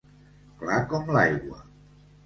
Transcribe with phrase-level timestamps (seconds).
[0.63, 1.65] Clar com l'aigua.